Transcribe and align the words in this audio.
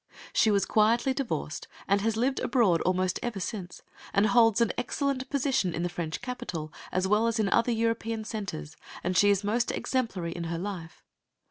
She 0.33 0.49
was 0.49 0.65
quietly 0.65 1.13
divorced, 1.13 1.67
and 1.87 2.01
has 2.01 2.17
lived 2.17 2.39
abroad 2.39 2.81
almost 2.81 3.19
ever 3.21 3.39
since, 3.39 3.83
and 4.15 4.25
holds 4.25 4.59
an 4.59 4.71
excellent 4.75 5.29
position 5.29 5.75
in 5.75 5.83
the 5.83 5.89
French 5.89 6.23
capital, 6.23 6.73
as 6.91 7.07
well 7.07 7.27
as 7.27 7.37
in 7.39 7.49
other 7.49 7.71
European 7.71 8.23
centres, 8.23 8.75
and 9.03 9.15
she 9.15 9.29
is 9.29 9.43
most 9.43 9.69
exemplary 9.69 10.31
in 10.31 10.45
her 10.45 10.57
life. 10.57 11.03